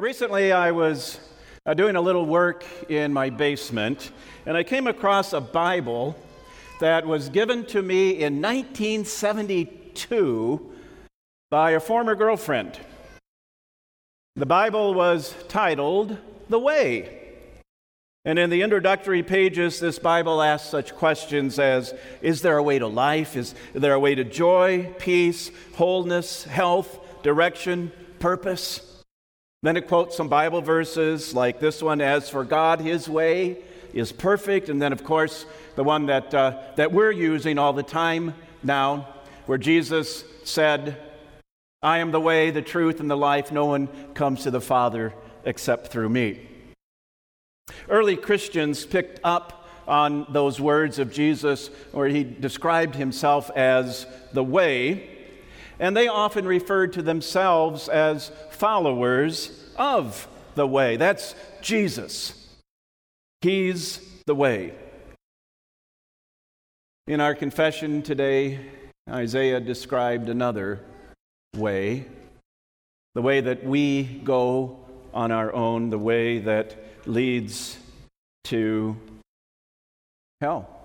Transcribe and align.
Recently, 0.00 0.50
I 0.50 0.70
was 0.70 1.20
uh, 1.66 1.74
doing 1.74 1.94
a 1.94 2.00
little 2.00 2.24
work 2.24 2.64
in 2.88 3.12
my 3.12 3.28
basement, 3.28 4.12
and 4.46 4.56
I 4.56 4.62
came 4.62 4.86
across 4.86 5.34
a 5.34 5.42
Bible 5.42 6.16
that 6.80 7.06
was 7.06 7.28
given 7.28 7.66
to 7.66 7.82
me 7.82 8.12
in 8.12 8.40
1972 8.40 10.72
by 11.50 11.72
a 11.72 11.80
former 11.80 12.14
girlfriend. 12.14 12.80
The 14.36 14.46
Bible 14.46 14.94
was 14.94 15.34
titled 15.48 16.16
The 16.48 16.58
Way. 16.58 17.18
And 18.24 18.38
in 18.38 18.48
the 18.48 18.62
introductory 18.62 19.22
pages, 19.22 19.80
this 19.80 19.98
Bible 19.98 20.40
asks 20.40 20.70
such 20.70 20.94
questions 20.94 21.58
as 21.58 21.92
Is 22.22 22.40
there 22.40 22.56
a 22.56 22.62
way 22.62 22.78
to 22.78 22.86
life? 22.86 23.36
Is 23.36 23.54
there 23.74 23.92
a 23.92 24.00
way 24.00 24.14
to 24.14 24.24
joy, 24.24 24.94
peace, 24.98 25.50
wholeness, 25.74 26.44
health, 26.44 27.22
direction, 27.22 27.92
purpose? 28.18 28.89
Then 29.62 29.76
it 29.76 29.88
quotes 29.88 30.16
some 30.16 30.28
Bible 30.28 30.62
verses 30.62 31.34
like 31.34 31.60
this 31.60 31.82
one 31.82 32.00
As 32.00 32.30
for 32.30 32.44
God, 32.44 32.80
his 32.80 33.08
way 33.10 33.58
is 33.92 34.10
perfect. 34.10 34.70
And 34.70 34.80
then, 34.80 34.92
of 34.92 35.04
course, 35.04 35.44
the 35.76 35.84
one 35.84 36.06
that, 36.06 36.32
uh, 36.32 36.58
that 36.76 36.92
we're 36.92 37.10
using 37.10 37.58
all 37.58 37.74
the 37.74 37.82
time 37.82 38.34
now, 38.62 39.06
where 39.44 39.58
Jesus 39.58 40.24
said, 40.44 40.96
I 41.82 41.98
am 41.98 42.10
the 42.10 42.20
way, 42.20 42.50
the 42.50 42.62
truth, 42.62 43.00
and 43.00 43.10
the 43.10 43.16
life. 43.16 43.52
No 43.52 43.66
one 43.66 43.88
comes 44.14 44.44
to 44.44 44.50
the 44.50 44.60
Father 44.62 45.12
except 45.44 45.88
through 45.88 46.08
me. 46.08 46.46
Early 47.88 48.16
Christians 48.16 48.86
picked 48.86 49.20
up 49.24 49.68
on 49.86 50.26
those 50.30 50.58
words 50.58 50.98
of 50.98 51.12
Jesus 51.12 51.68
where 51.92 52.08
he 52.08 52.24
described 52.24 52.94
himself 52.94 53.50
as 53.50 54.06
the 54.32 54.44
way 54.44 55.19
and 55.80 55.96
they 55.96 56.06
often 56.06 56.46
referred 56.46 56.92
to 56.92 57.02
themselves 57.02 57.88
as 57.88 58.30
followers 58.50 59.50
of 59.76 60.28
the 60.54 60.66
way. 60.66 60.96
That's 60.96 61.34
Jesus. 61.62 62.34
He's 63.40 63.98
the 64.26 64.34
way. 64.34 64.74
In 67.06 67.20
our 67.20 67.34
confession 67.34 68.02
today, 68.02 68.60
Isaiah 69.08 69.58
described 69.58 70.28
another 70.28 70.80
way, 71.56 72.04
the 73.14 73.22
way 73.22 73.40
that 73.40 73.64
we 73.64 74.04
go 74.04 74.84
on 75.14 75.32
our 75.32 75.52
own, 75.52 75.88
the 75.88 75.98
way 75.98 76.40
that 76.40 76.76
leads 77.06 77.78
to 78.44 78.96
hell. 80.42 80.79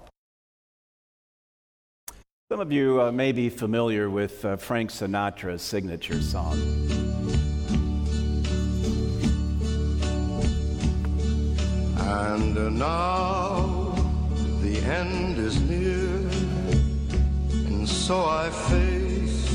Some 2.47 2.59
of 2.59 2.71
you 2.71 3.01
uh, 3.01 3.11
may 3.11 3.31
be 3.31 3.49
familiar 3.49 4.07
with 4.07 4.45
uh, 4.45 4.55
Frank 4.55 4.91
Sinatra's 4.91 5.63
signature 5.63 6.21
song. 6.21 6.53
And 11.97 12.77
now 12.77 13.95
the 14.61 14.77
end 14.85 15.39
is 15.39 15.59
near, 15.59 16.19
and 17.65 17.89
so 17.89 18.23
I 18.25 18.51
face 18.51 19.49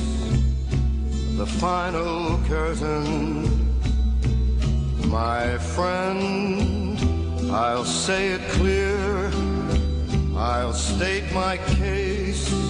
the 1.36 1.46
final 1.46 2.40
curtain. 2.48 3.70
My 5.08 5.58
friend, 5.58 6.98
I'll 7.52 7.84
say 7.84 8.32
it 8.32 8.40
clear, 8.50 9.30
I'll 10.34 10.72
state 10.72 11.32
my 11.32 11.56
case 11.56 12.69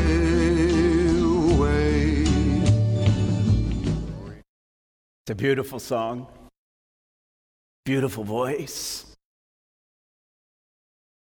It's 5.23 5.31
a 5.31 5.35
beautiful 5.35 5.79
song, 5.79 6.25
beautiful 7.85 8.23
voice, 8.23 9.05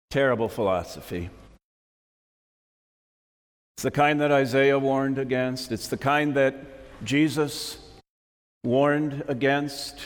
terrible 0.10 0.48
philosophy. 0.48 1.30
It's 3.76 3.84
the 3.84 3.92
kind 3.92 4.22
that 4.22 4.32
Isaiah 4.32 4.80
warned 4.80 5.20
against, 5.20 5.74
it's 5.74 5.90
the 5.90 5.98
kind 5.98 6.36
that 6.36 6.56
Jesus 7.04 7.80
warned 8.64 9.26
against 9.28 10.00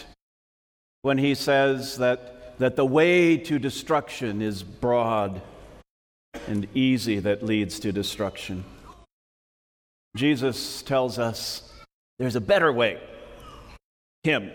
when 1.04 1.20
he 1.20 1.36
says 1.36 1.98
that, 2.00 2.58
that 2.58 2.76
the 2.76 2.86
way 2.86 3.38
to 3.38 3.60
destruction 3.60 4.42
is 4.42 4.64
broad 4.64 5.44
and 6.48 6.68
easy 6.74 7.20
that 7.20 7.44
leads 7.44 7.80
to 7.82 7.92
destruction. 7.92 8.64
Jesus 10.16 10.82
tells 10.82 11.20
us 11.20 11.72
there's 12.18 12.36
a 12.36 12.42
better 12.42 12.74
way. 12.74 13.00
Him. 14.26 14.52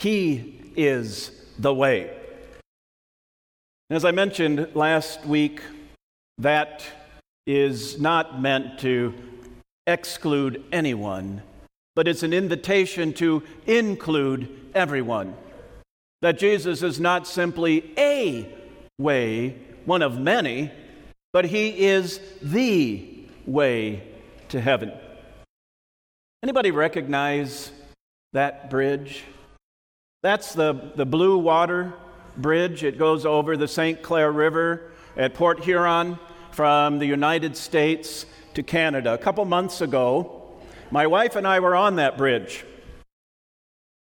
He 0.00 0.60
is 0.74 1.30
the 1.56 1.72
way. 1.72 2.10
As 3.90 4.04
I 4.04 4.10
mentioned 4.10 4.74
last 4.74 5.24
week, 5.24 5.62
that 6.38 6.84
is 7.46 8.00
not 8.00 8.42
meant 8.42 8.80
to 8.80 9.14
exclude 9.86 10.64
anyone, 10.72 11.42
but 11.94 12.08
it's 12.08 12.24
an 12.24 12.32
invitation 12.32 13.12
to 13.12 13.44
include 13.68 14.48
everyone. 14.74 15.36
That 16.20 16.36
Jesus 16.36 16.82
is 16.82 16.98
not 16.98 17.28
simply 17.28 17.94
a 17.96 18.52
way, 18.98 19.58
one 19.84 20.02
of 20.02 20.18
many, 20.18 20.72
but 21.32 21.44
he 21.44 21.86
is 21.86 22.18
the 22.42 23.28
way 23.46 24.02
to 24.48 24.60
heaven. 24.60 24.90
Anybody 26.42 26.72
recognize 26.72 27.70
that 28.32 28.70
bridge. 28.70 29.24
That's 30.22 30.54
the, 30.54 30.92
the 30.94 31.06
Blue 31.06 31.38
Water 31.38 31.94
Bridge. 32.36 32.84
It 32.84 32.98
goes 32.98 33.26
over 33.26 33.56
the 33.56 33.66
St. 33.66 34.02
Clair 34.02 34.30
River 34.30 34.92
at 35.16 35.34
Port 35.34 35.60
Huron 35.60 36.18
from 36.52 36.98
the 36.98 37.06
United 37.06 37.56
States 37.56 38.26
to 38.54 38.62
Canada. 38.62 39.14
A 39.14 39.18
couple 39.18 39.44
months 39.44 39.80
ago, 39.80 40.52
my 40.90 41.06
wife 41.06 41.36
and 41.36 41.46
I 41.46 41.60
were 41.60 41.74
on 41.74 41.96
that 41.96 42.16
bridge. 42.16 42.64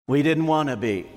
We 0.08 0.24
didn't 0.24 0.48
want 0.48 0.70
to 0.70 0.76
be. 0.76 1.08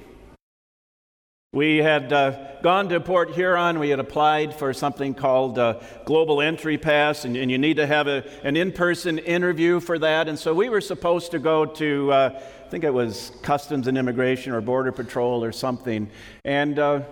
We 1.55 1.77
had 1.77 2.13
uh, 2.13 2.61
gone 2.63 2.89
to 2.89 2.99
Port 2.99 3.31
Huron. 3.31 3.79
We 3.79 3.91
had 3.91 4.01
applied 4.01 4.57
for 4.57 4.73
something 4.73 5.15
called 5.15 5.57
uh, 5.57 5.79
Global 6.05 6.43
Entry 6.43 6.79
Pass, 6.79 7.25
and, 7.25 7.37
and, 7.37 7.49
you 7.49 7.59
need 7.59 7.77
to 7.77 7.87
have 7.87 8.09
a, 8.09 8.25
an 8.43 8.57
in 8.57 8.73
person 8.73 9.19
interview 9.21 9.79
for 9.79 9.97
that. 10.01 10.27
And 10.27 10.37
so 10.37 10.53
we 10.53 10.69
were 10.69 10.81
supposed 10.81 11.31
to 11.31 11.39
go 11.39 11.65
to, 11.65 12.13
uh, 12.13 12.43
think 12.75 12.83
it 12.83 12.93
was 12.93 13.31
Customs 13.43 13.87
and 13.87 13.97
Immigration 13.97 14.53
or 14.53 14.61
Border 14.61 14.91
Patrol 14.91 15.45
or 15.45 15.53
something. 15.53 16.11
And 16.45 16.77
uh, 16.77 17.03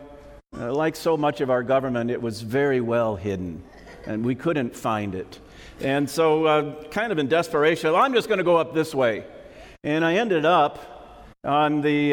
uh, 0.58 0.74
like 0.74 0.96
so 0.96 1.16
much 1.16 1.40
of 1.40 1.50
our 1.50 1.62
government, 1.62 2.10
it 2.10 2.20
was 2.20 2.42
very 2.42 2.80
well 2.80 3.14
hidden, 3.14 3.62
and 4.04 4.24
we 4.24 4.34
couldn't 4.34 4.74
find 4.74 5.14
it. 5.14 5.38
And 5.80 6.10
so, 6.10 6.46
uh, 6.46 6.82
kind 6.90 7.12
of 7.12 7.20
in 7.20 7.28
desperation, 7.28 7.92
well, 7.92 8.02
I'm 8.02 8.12
just 8.12 8.26
going 8.26 8.38
to 8.38 8.44
go 8.44 8.56
up 8.56 8.74
this 8.74 8.92
way. 8.92 9.24
And 9.84 10.04
I 10.04 10.16
ended 10.16 10.44
up 10.44 11.30
on 11.44 11.80
the, 11.80 12.10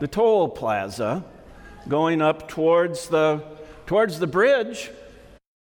the 0.00 0.08
toll 0.08 0.48
plaza 0.48 1.24
going 1.86 2.20
up 2.20 2.48
towards 2.48 3.06
the, 3.06 3.40
towards 3.86 4.18
the 4.18 4.26
bridge. 4.26 4.90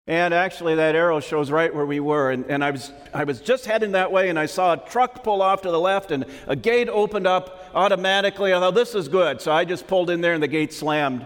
And 0.06 0.34
actually, 0.34 0.74
that 0.74 0.94
arrow 0.94 1.18
shows 1.20 1.50
right 1.50 1.74
where 1.74 1.86
we 1.86 1.98
were. 1.98 2.30
And, 2.30 2.44
and 2.50 2.62
I, 2.62 2.72
was, 2.72 2.92
I 3.14 3.24
was 3.24 3.40
just 3.40 3.64
heading 3.64 3.92
that 3.92 4.12
way, 4.12 4.28
and 4.28 4.38
I 4.38 4.44
saw 4.44 4.74
a 4.74 4.76
truck 4.76 5.24
pull 5.24 5.40
off 5.40 5.62
to 5.62 5.70
the 5.70 5.80
left, 5.80 6.10
and 6.10 6.26
a 6.46 6.54
gate 6.54 6.90
opened 6.90 7.26
up 7.26 7.70
automatically. 7.74 8.52
I 8.52 8.60
thought, 8.60 8.74
this 8.74 8.94
is 8.94 9.08
good. 9.08 9.40
So 9.40 9.50
I 9.50 9.64
just 9.64 9.86
pulled 9.86 10.10
in 10.10 10.20
there, 10.20 10.34
and 10.34 10.42
the 10.42 10.48
gate 10.48 10.74
slammed 10.74 11.24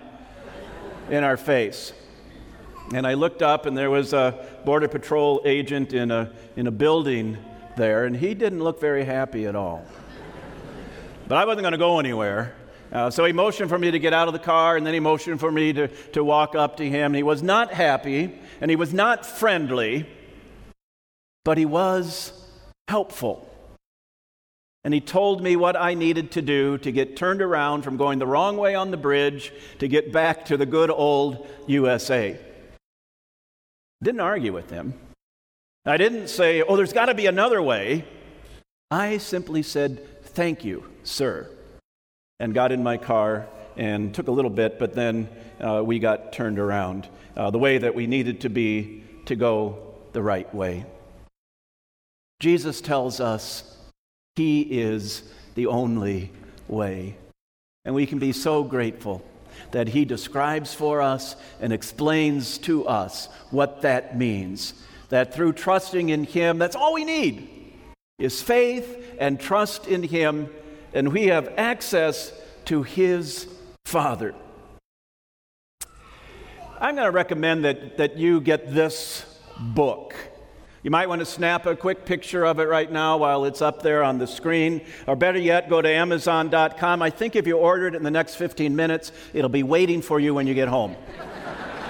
in 1.11 1.25
our 1.25 1.37
face. 1.37 1.93
And 2.95 3.05
I 3.05 3.15
looked 3.15 3.43
up, 3.43 3.67
and 3.67 3.77
there 3.77 3.91
was 3.91 4.13
a 4.13 4.47
Border 4.65 4.87
Patrol 4.87 5.43
agent 5.45 5.93
in 5.93 6.13
a, 6.13 6.31
in 6.55 6.69
a 6.69 6.73
building 6.73 7.37
there, 7.77 8.05
and 8.05 8.17
he 8.17 8.33
didn't 8.33 8.63
look 8.63 8.81
very 8.81 9.05
happy 9.05 9.47
at 9.47 9.57
all. 9.57 9.85
But 11.27 11.37
I 11.37 11.45
wasn't 11.47 11.63
going 11.63 11.73
to 11.73 11.79
go 11.79 11.99
anywhere. 11.99 12.55
Uh, 12.91 13.11
so 13.11 13.25
he 13.25 13.35
motioned 13.35 13.69
for 13.69 13.79
me 13.79 13.91
to 13.91 13.99
get 13.99 14.15
out 14.15 14.29
of 14.29 14.33
the 14.33 14.41
car, 14.41 14.77
and 14.77 14.87
then 14.87 14.95
he 14.95 15.01
motioned 15.01 15.41
for 15.41 15.53
me 15.53 15.73
to, 15.75 15.89
to 16.13 16.25
walk 16.25 16.55
up 16.55 16.79
to 16.79 16.89
him. 16.89 17.13
He 17.13 17.23
was 17.23 17.43
not 17.43 17.71
happy, 17.71 18.39
and 18.61 18.71
he 18.71 18.77
was 18.77 18.93
not 18.93 19.25
friendly, 19.25 20.07
but 21.45 21.59
he 21.59 21.67
was 21.67 22.33
helpful. 22.89 23.49
And 24.85 24.95
he 24.95 25.01
told 25.01 25.43
me 25.43 25.57
what 25.57 25.77
I 25.77 25.95
needed 25.95 26.31
to 26.33 26.43
do 26.43 26.79
to 26.79 26.93
get 26.93 27.17
turned 27.17 27.43
around 27.43 27.83
from 27.83 27.97
going 27.97 28.19
the 28.19 28.27
wrong 28.27 28.57
way 28.57 28.75
on 28.75 28.91
the 28.91 28.97
bridge 28.97 29.53
to 29.81 29.89
get 29.89 30.13
back 30.13 30.45
to 30.47 30.57
the 30.57 30.67
good 30.67 30.91
old 30.91 31.47
USA. 31.67 32.39
Didn't 34.03 34.21
argue 34.21 34.53
with 34.53 34.71
him. 34.71 34.95
I 35.85 35.97
didn't 35.97 36.29
say, 36.29 36.63
oh, 36.63 36.77
there's 36.77 36.93
got 36.93 37.07
to 37.07 37.15
be 37.15 37.27
another 37.27 37.61
way. 37.61 38.05
I 38.91 39.19
simply 39.19 39.63
said, 39.63 40.23
thank 40.23 40.65
you, 40.65 40.85
sir, 41.03 41.51
and 42.39 42.55
got 42.55 42.73
in 42.73 42.83
my 42.83 42.97
car 42.97 43.49
and 43.79 44.15
took 44.15 44.29
a 44.29 44.33
little 44.33 44.51
bit, 44.51 44.79
but 44.79 44.95
then 44.95 45.31
uh, 45.61 45.83
we 45.83 45.99
got 45.99 46.35
turned 46.35 46.59
around 46.59 47.09
uh, 47.35 47.51
the 47.51 47.59
way 47.59 47.79
that 47.79 47.95
we 47.95 48.07
needed 48.07 48.43
to 48.43 48.51
be 48.51 49.03
to 49.25 49.35
go 49.35 49.95
the 50.13 50.23
right 50.23 50.53
way. 50.55 50.85
Jesus 52.41 52.83
tells 52.83 53.19
us 53.19 53.77
he 54.39 54.61
is 54.61 55.23
the 55.57 55.67
only 55.67 56.31
way. 56.69 57.17
And 57.85 57.95
we 57.95 58.07
can 58.07 58.21
be 58.21 58.33
so 58.33 58.63
grateful 58.63 59.25
that 59.73 59.89
He 59.89 60.05
describes 60.05 60.73
for 60.73 61.03
us 61.03 61.35
and 61.61 61.73
explains 61.73 62.59
to 62.59 62.87
us 62.87 63.27
what 63.51 63.83
that 63.83 64.17
means. 64.17 64.75
That 65.09 65.35
through 65.35 65.55
trusting 65.55 66.11
in 66.11 66.23
Him, 66.23 66.59
that's 66.59 66.77
all 66.77 66.95
we 66.95 67.05
need 67.05 67.49
is 68.19 68.41
faith 68.41 69.17
and 69.19 69.41
trust 69.41 69.89
in 69.89 70.05
Him, 70.05 70.49
and 70.95 71.13
we 71.13 71.27
have 71.27 71.53
access 71.57 72.33
to 72.67 72.85
His 72.85 73.49
Father. 73.89 74.35
I'm 76.79 76.95
going 76.95 77.07
to 77.07 77.11
recommend 77.11 77.65
that, 77.65 77.97
that 77.97 78.19
you 78.19 78.43
get 78.43 78.75
this 78.75 79.25
book. 79.59 80.15
You 80.83 80.91
might 80.91 81.09
want 81.09 81.21
to 81.21 81.25
snap 81.25 81.65
a 81.65 81.75
quick 81.75 82.05
picture 82.05 82.45
of 82.45 82.61
it 82.61 82.65
right 82.65 82.93
now 82.93 83.17
while 83.17 83.47
it's 83.47 83.63
up 83.63 83.81
there 83.83 84.03
on 84.05 84.19
the 84.19 84.27
screen. 84.27 84.85
Or 85.07 85.17
better 85.17 85.39
yet, 85.39 85.71
go 85.71 85.81
to 85.81 85.89
Amazon.com. 85.89 87.01
I 87.01 87.09
think 87.09 87.35
if 87.35 87.47
you 87.47 87.57
order 87.57 87.87
it 87.87 87.95
in 87.95 88.03
the 88.03 88.11
next 88.11 88.35
15 88.35 88.77
minutes, 88.77 89.11
it'll 89.33 89.49
be 89.49 89.63
waiting 89.63 90.03
for 90.03 90.21
you 90.21 90.35
when 90.35 90.47
you 90.47 90.53
get 90.53 90.69
home. 90.69 90.95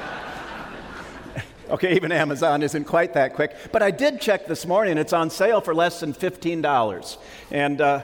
okay, 1.71 1.97
even 1.97 2.13
Amazon 2.13 2.63
isn't 2.63 2.85
quite 2.85 3.13
that 3.15 3.35
quick. 3.35 3.57
But 3.73 3.83
I 3.83 3.91
did 3.91 4.21
check 4.21 4.47
this 4.47 4.65
morning. 4.67 4.99
It's 4.99 5.13
on 5.13 5.31
sale 5.31 5.61
for 5.61 5.75
less 5.75 5.99
than 5.99 6.15
$15. 6.15 7.17
And 7.51 7.81
uh, 7.81 8.03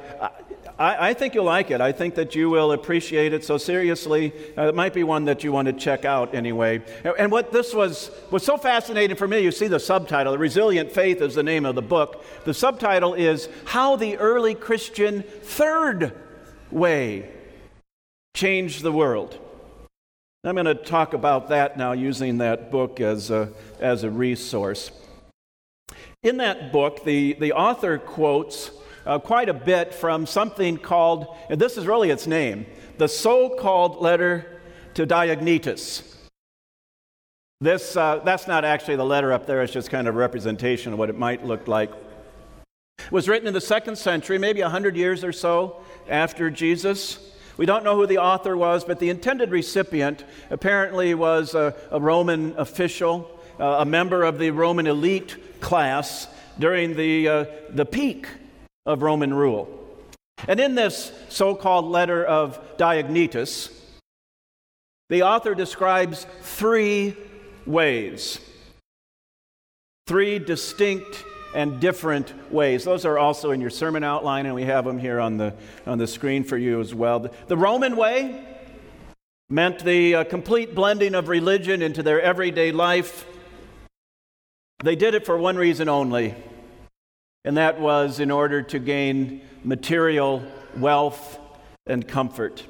I, 0.79 1.11
I, 1.11 1.15
think 1.15 1.35
you'll 1.35 1.45
like 1.45 1.71
it. 1.71 1.81
I 1.81 1.93
think 1.93 2.17
that 2.17 2.35
you 2.35 2.51
will 2.51 2.73
appreciate 2.73 3.33
it 3.33 3.45
so 3.45 3.59
seriously. 3.59 4.33
Uh, 4.59 4.69
it 4.69 4.75
might 4.75 4.93
be 4.93 5.05
one 5.05 5.27
that 5.27 5.45
you 5.45 5.53
want 5.53 5.67
to 5.67 5.73
check 5.73 6.05
out 6.05 6.35
anyway. 6.35 6.83
And 7.19 7.31
what 7.31 7.53
this 7.53 7.73
was 7.73 8.11
was 8.31 8.45
so 8.45 8.57
fascinating 8.57 9.17
for 9.17 9.29
me. 9.29 9.41
You 9.41 9.53
see 9.53 9.69
the 9.69 9.79
subtitle. 9.79 10.37
Resilient 10.37 10.91
Faith 10.91 11.21
is 11.23 11.37
the 11.37 11.43
name 11.43 11.65
of 11.65 11.77
the 11.77 11.83
book. 11.83 12.25
The 12.45 12.55
subtitle 12.55 13.15
is 13.15 13.49
How 13.67 13.97
the 13.97 14.17
Early 14.17 14.55
Christian 14.55 15.23
Third 15.23 16.13
Way 16.71 17.31
Changed 18.35 18.83
the 18.83 18.93
World. 18.93 19.39
I'm 20.43 20.57
going 20.57 20.67
to 20.67 20.75
talk 20.75 21.15
about 21.15 21.49
that 21.49 21.79
now 21.79 21.93
using 21.93 22.39
that 22.39 22.71
book 22.71 23.01
as 23.01 23.31
a, 23.31 23.51
as 23.81 24.05
a 24.05 24.11
resource. 24.11 24.91
In 26.23 26.37
that 26.39 26.71
book, 26.71 27.05
the, 27.05 27.35
the 27.35 27.53
author 27.53 27.97
quotes 27.97 28.71
uh, 29.07 29.19
quite 29.19 29.49
a 29.49 29.55
bit 29.55 29.95
from 29.95 30.27
something 30.27 30.77
called, 30.77 31.27
and 31.51 31.61
this 31.61 31.77
is 31.77 31.87
really 31.87 32.11
its 32.11 32.27
name, 32.27 32.67
the 32.99 33.09
so 33.09 33.51
called 33.51 34.01
letter 34.01 34.61
to 34.95 35.07
Diognetus. 35.07 36.03
This, 37.61 37.97
uh, 37.97 38.21
that's 38.25 38.47
not 38.47 38.65
actually 38.65 38.97
the 38.97 39.05
letter 39.05 39.33
up 39.33 39.47
there, 39.47 39.63
it's 39.63 39.73
just 39.73 39.91
kind 39.91 40.09
of 40.09 40.15
a 40.15 40.19
representation 40.19 40.93
of 40.93 40.99
what 40.99 41.11
it 41.11 41.19
might 41.19 41.45
look 41.45 41.69
like. 41.69 41.91
It 42.99 43.13
was 43.13 43.29
written 43.29 43.47
in 43.47 43.55
the 43.55 43.61
second 43.61 43.97
century, 43.97 44.39
maybe 44.39 44.63
100 44.63 44.97
years 44.97 45.25
or 45.25 45.33
so 45.33 45.83
after 46.09 46.51
Jesus. 46.51 47.19
We 47.57 47.67
don't 47.67 47.85
know 47.85 47.97
who 47.97 48.07
the 48.07 48.19
author 48.19 48.57
was, 48.57 48.85
but 48.85 48.99
the 48.99 49.11
intended 49.11 49.51
recipient 49.51 50.25
apparently 50.51 51.15
was 51.15 51.55
a, 51.55 51.75
a 51.91 52.01
Roman 52.01 52.55
official, 52.59 53.31
uh, 53.61 53.77
a 53.81 53.85
member 53.85 54.25
of 54.25 54.39
the 54.39 54.51
Roman 54.51 54.87
elite 54.87 55.61
class 55.61 56.27
during 56.59 56.97
the, 56.97 57.29
uh, 57.29 57.45
the 57.71 57.87
peak 57.87 58.27
of 58.87 59.03
Roman 59.03 59.33
rule. 59.33 59.69
And 60.47 60.61
in 60.61 60.75
this 60.75 61.13
so 61.29 61.55
called 61.55 61.87
letter 61.87 62.25
of 62.25 62.77
Diognetus, 62.77 63.71
the 65.09 65.23
author 65.23 65.55
describes 65.55 66.27
three 66.41 67.17
ways, 67.67 68.41
three 70.07 70.39
distinct 70.39 71.25
and 71.55 71.81
different 71.81 72.33
ways. 72.53 72.85
Those 72.85 73.05
are 73.05 73.19
also 73.19 73.53
in 73.53 73.61
your 73.61 73.71
sermon 73.71 74.03
outline, 74.03 74.47
and 74.47 74.55
we 74.55 74.65
have 74.65 74.85
them 74.85 74.99
here 74.99 75.21
on 75.21 75.37
the, 75.37 75.55
on 75.87 75.99
the 75.99 76.07
screen 76.07 76.43
for 76.43 76.59
you 76.59 76.81
as 76.81 76.95
well. 76.95 77.31
The, 77.47 77.57
Roman 77.57 77.97
way 77.97 78.45
meant 79.49 79.85
the 79.85 80.17
uh, 80.17 80.25
complete 80.25 80.75
blending 80.75 81.15
of 81.15 81.29
religion 81.29 81.81
into 81.81 82.03
their 82.03 82.21
everyday 82.21 82.73
life. 82.73 83.27
They 84.83 84.97
did 84.97 85.15
it 85.15 85.25
for 85.25 85.39
one 85.39 85.57
reason 85.57 85.89
only 85.89 86.35
and 87.45 87.57
that 87.57 87.79
was 87.79 88.21
in 88.21 88.31
order 88.31 88.63
to 88.63 88.79
gain 88.79 89.43
material 89.63 90.43
wealth 90.77 91.39
and 91.87 92.07
comfort. 92.07 92.65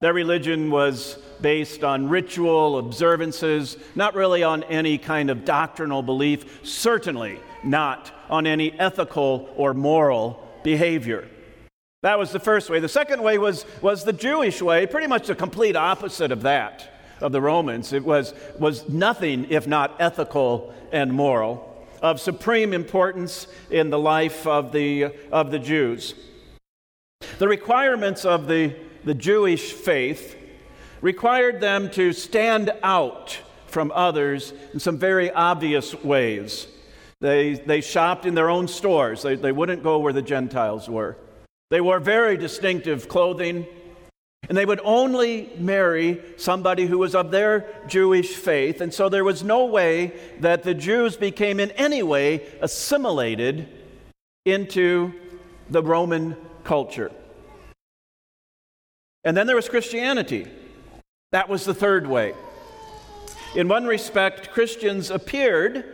Their 0.00 0.12
religion 0.12 0.70
was 0.70 1.16
based 1.40 1.84
on 1.84 2.08
ritual 2.08 2.78
observances, 2.78 3.76
not 3.94 4.16
really 4.16 4.42
on 4.42 4.64
any 4.64 4.98
kind 4.98 5.30
of 5.30 5.44
doctrinal 5.44 6.02
belief, 6.02 6.66
certainly 6.66 7.38
not 7.62 8.10
on 8.28 8.46
any 8.46 8.72
ethical 8.80 9.48
or 9.56 9.74
moral 9.74 10.42
behavior. 10.64 11.28
That 12.02 12.18
was 12.18 12.32
the 12.32 12.40
first 12.40 12.68
way. 12.68 12.80
The 12.80 12.88
second 12.88 13.22
way 13.22 13.38
was, 13.38 13.64
was 13.80 14.02
the 14.02 14.12
Jewish 14.12 14.60
way, 14.60 14.88
pretty 14.88 15.06
much 15.06 15.28
the 15.28 15.36
complete 15.36 15.76
opposite 15.76 16.32
of 16.32 16.42
that, 16.42 16.88
of 17.20 17.30
the 17.30 17.40
Romans. 17.40 17.92
It 17.92 18.04
was, 18.04 18.34
was 18.58 18.88
nothing 18.88 19.46
if 19.50 19.68
not 19.68 19.94
ethical 20.00 20.74
and 20.90 21.12
moral 21.12 21.71
of 22.02 22.20
supreme 22.20 22.74
importance 22.74 23.46
in 23.70 23.88
the 23.88 23.98
life 23.98 24.46
of 24.46 24.72
the, 24.72 25.14
of 25.30 25.50
the 25.50 25.58
Jews. 25.58 26.14
The 27.38 27.48
requirements 27.48 28.24
of 28.24 28.48
the, 28.48 28.74
the 29.04 29.14
Jewish 29.14 29.72
faith 29.72 30.36
required 31.00 31.60
them 31.60 31.90
to 31.92 32.12
stand 32.12 32.72
out 32.82 33.38
from 33.66 33.90
others 33.94 34.52
in 34.74 34.80
some 34.80 34.98
very 34.98 35.30
obvious 35.30 35.94
ways. 36.02 36.66
They, 37.20 37.54
they 37.54 37.80
shopped 37.80 38.26
in 38.26 38.34
their 38.34 38.50
own 38.50 38.66
stores, 38.66 39.22
they, 39.22 39.36
they 39.36 39.52
wouldn't 39.52 39.82
go 39.82 39.98
where 40.00 40.12
the 40.12 40.22
Gentiles 40.22 40.88
were. 40.88 41.16
They 41.70 41.80
wore 41.80 42.00
very 42.00 42.36
distinctive 42.36 43.08
clothing. 43.08 43.66
And 44.48 44.58
they 44.58 44.66
would 44.66 44.80
only 44.82 45.50
marry 45.56 46.20
somebody 46.36 46.86
who 46.86 46.98
was 46.98 47.14
of 47.14 47.30
their 47.30 47.66
Jewish 47.86 48.34
faith. 48.34 48.80
And 48.80 48.92
so 48.92 49.08
there 49.08 49.24
was 49.24 49.42
no 49.44 49.66
way 49.66 50.12
that 50.40 50.64
the 50.64 50.74
Jews 50.74 51.16
became 51.16 51.60
in 51.60 51.70
any 51.72 52.02
way 52.02 52.46
assimilated 52.60 53.68
into 54.44 55.12
the 55.70 55.82
Roman 55.82 56.36
culture. 56.64 57.12
And 59.24 59.36
then 59.36 59.46
there 59.46 59.56
was 59.56 59.68
Christianity. 59.68 60.48
That 61.30 61.48
was 61.48 61.64
the 61.64 61.74
third 61.74 62.06
way. 62.06 62.34
In 63.54 63.68
one 63.68 63.86
respect, 63.86 64.50
Christians 64.50 65.10
appeared 65.10 65.84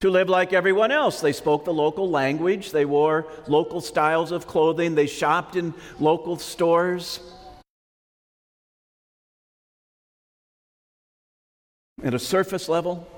to 0.00 0.10
live 0.10 0.28
like 0.28 0.52
everyone 0.52 0.90
else. 0.90 1.20
They 1.20 1.32
spoke 1.32 1.64
the 1.64 1.72
local 1.72 2.10
language, 2.10 2.70
they 2.70 2.84
wore 2.84 3.26
local 3.46 3.80
styles 3.80 4.30
of 4.30 4.46
clothing, 4.46 4.94
they 4.94 5.06
shopped 5.06 5.56
in 5.56 5.74
local 5.98 6.36
stores. 6.36 7.20
At 12.02 12.14
a 12.14 12.18
surface 12.18 12.68
level, 12.68 13.08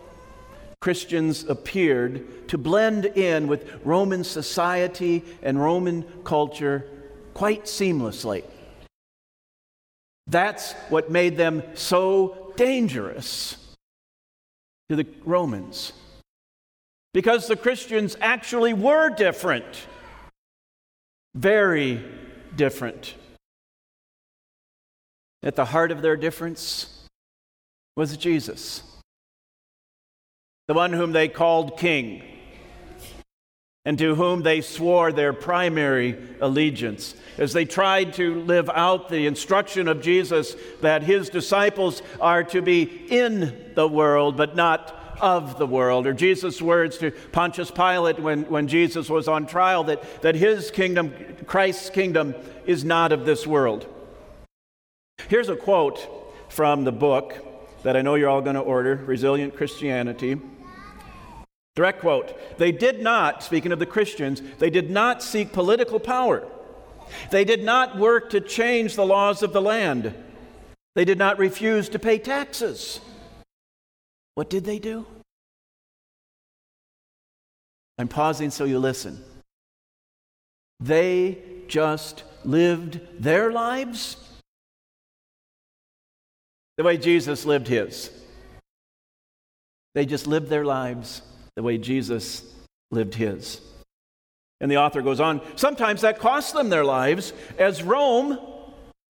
Christians 0.80 1.44
appeared 1.44 2.49
to 2.49 2.58
blend 2.58 3.04
in 3.04 3.49
with 3.49 3.80
Roman 3.85 4.23
society 4.23 5.25
and 5.42 5.61
Roman 5.61 6.04
culture 6.23 6.87
quite 7.35 7.64
seamlessly. 7.64 8.44
That's 10.28 10.73
what 10.90 11.11
made 11.11 11.37
them 11.37 11.62
so 11.75 12.52
dangerous 12.56 13.56
to 14.88 14.97
the 14.97 15.06
Romans. 15.25 15.92
Because 17.12 17.49
the 17.49 17.56
Christians 17.56 18.16
actually 18.20 18.75
were 18.75 19.11
different, 19.11 19.87
very 21.35 22.04
different. 22.54 23.14
At 25.42 25.56
the 25.56 25.64
heart 25.64 25.90
of 25.90 26.02
their 26.02 26.16
difference, 26.16 26.97
was 27.98 28.16
Jesus, 28.16 28.84
the 30.68 30.74
one 30.74 30.92
whom 30.92 31.10
they 31.10 31.26
called 31.26 31.76
king, 31.76 32.22
and 33.84 33.98
to 33.98 34.14
whom 34.14 34.44
they 34.44 34.60
swore 34.60 35.10
their 35.10 35.32
primary 35.32 36.16
allegiance. 36.40 37.16
As 37.38 37.52
they 37.52 37.64
tried 37.64 38.14
to 38.14 38.40
live 38.42 38.70
out 38.72 39.08
the 39.08 39.26
instruction 39.26 39.88
of 39.88 40.00
Jesus 40.00 40.54
that 40.80 41.02
his 41.02 41.28
disciples 41.28 42.00
are 42.20 42.44
to 42.44 42.62
be 42.62 42.82
in 42.82 43.72
the 43.74 43.88
world, 43.88 44.36
but 44.36 44.54
not 44.54 44.94
of 45.20 45.58
the 45.58 45.66
world. 45.66 46.06
Or 46.06 46.12
Jesus' 46.12 46.62
words 46.62 46.98
to 46.98 47.10
Pontius 47.10 47.72
Pilate 47.72 48.20
when, 48.20 48.44
when 48.44 48.68
Jesus 48.68 49.10
was 49.10 49.26
on 49.26 49.44
trial 49.44 49.82
that, 49.84 50.22
that 50.22 50.36
his 50.36 50.70
kingdom, 50.70 51.12
Christ's 51.46 51.90
kingdom, 51.90 52.36
is 52.64 52.84
not 52.84 53.10
of 53.10 53.24
this 53.24 53.44
world. 53.44 53.92
Here's 55.26 55.48
a 55.48 55.56
quote 55.56 55.98
from 56.48 56.84
the 56.84 56.92
book 56.92 57.47
that 57.82 57.97
I 57.97 58.02
know 58.02 58.14
you're 58.14 58.28
all 58.28 58.40
going 58.40 58.56
to 58.56 58.61
order 58.61 58.97
Resilient 58.97 59.56
Christianity. 59.56 60.40
Direct 61.76 62.00
quote 62.00 62.58
They 62.58 62.73
did 62.73 63.00
not, 63.00 63.42
speaking 63.42 63.73
of 63.73 63.78
the 63.78 63.87
Christians, 63.87 64.42
they 64.58 64.70
did 64.70 64.90
not 64.90 65.23
seek 65.23 65.52
political 65.52 66.00
power. 66.00 66.47
They 67.30 67.44
did 67.44 67.64
not 67.64 67.97
work 67.97 68.30
to 68.30 68.40
change 68.40 68.94
the 68.94 69.06
laws 69.06 69.42
of 69.42 69.52
the 69.52 69.62
land. 69.62 70.14
They 70.94 71.04
did 71.04 71.18
not 71.18 71.38
refuse 71.38 71.88
to 71.90 71.99
pay 71.99 72.18
taxes. 72.18 73.00
What 74.35 74.50
did 74.50 74.64
they 74.64 74.78
do? 74.78 75.06
I'm 77.99 78.08
pausing 78.08 78.50
so 78.50 78.64
you 78.64 78.78
listen. 78.78 79.23
They 80.80 81.38
just 81.66 82.25
lived 82.44 83.00
their 83.18 83.50
lives 83.50 84.16
the 86.78 86.85
way 86.85 86.97
Jesus 86.97 87.44
lived 87.44 87.68
his. 87.68 88.08
They 89.94 90.06
just 90.06 90.26
lived 90.26 90.49
their 90.49 90.64
lives 90.64 91.20
the 91.56 91.62
way 91.62 91.76
Jesus 91.76 92.42
lived 92.92 93.14
his. 93.14 93.61
And 94.61 94.70
the 94.70 94.78
author 94.78 95.02
goes 95.02 95.20
on 95.20 95.42
sometimes 95.56 96.00
that 96.02 96.20
cost 96.20 96.54
them 96.54 96.68
their 96.70 96.85
lives 96.85 97.32
as 97.58 97.82
Rome 97.82 98.38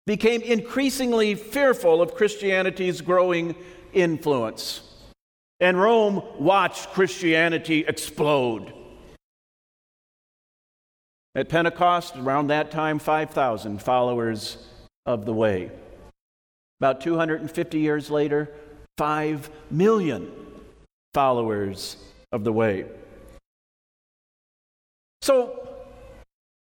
became 0.05 0.41
increasingly 0.41 1.35
fearful 1.35 2.01
of 2.01 2.15
Christianity's 2.15 2.99
growing 2.99 3.55
influence. 3.93 4.81
And 5.61 5.79
Rome 5.79 6.21
watched 6.39 6.89
Christianity 6.89 7.85
explode. 7.87 8.73
At 11.33 11.47
Pentecost, 11.47 12.17
around 12.17 12.47
that 12.47 12.71
time, 12.71 12.99
5,000 12.99 13.81
followers 13.81 14.57
of 15.05 15.25
the 15.25 15.33
way. 15.33 15.71
About 16.83 16.99
250 16.99 17.79
years 17.79 18.11
later, 18.11 18.51
5 18.97 19.49
million 19.71 20.29
followers 21.13 21.95
of 22.33 22.43
the 22.43 22.51
way. 22.51 22.83
So, 25.21 25.65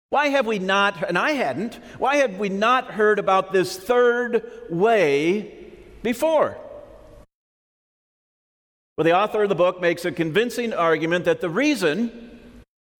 why 0.09 0.29
have 0.29 0.47
we 0.47 0.59
not, 0.59 1.07
and 1.07 1.19
I 1.19 1.33
hadn't, 1.33 1.75
why 1.99 2.17
have 2.17 2.39
we 2.39 2.49
not 2.49 2.93
heard 2.93 3.19
about 3.19 3.53
this 3.53 3.77
third 3.77 4.51
way 4.71 5.55
before? 6.03 6.57
Well, 8.97 9.05
the 9.05 9.15
author 9.15 9.43
of 9.43 9.51
the 9.51 9.55
book 9.55 9.83
makes 9.83 10.07
a 10.07 10.13
convincing 10.13 10.73
argument 10.73 11.27
that 11.27 11.43
the 11.43 11.51
reason 11.51 12.51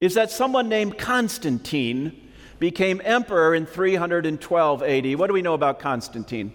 is 0.03 0.13
that 0.17 0.31
someone 0.31 0.69
named 0.69 0.99
Constantine 0.99 2.31
became 2.59 3.01
emperor 3.03 3.55
in 3.55 3.65
312 3.65 4.83
AD. 4.83 5.15
What 5.19 5.29
do 5.29 5.33
we 5.33 5.41
know 5.41 5.55
about 5.55 5.79
Constantine? 5.79 6.53